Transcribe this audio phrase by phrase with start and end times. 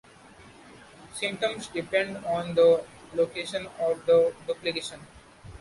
[1.13, 4.99] Symptoms depend on the location of the duplication.